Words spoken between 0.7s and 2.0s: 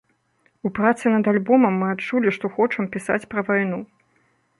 працы над альбомам мы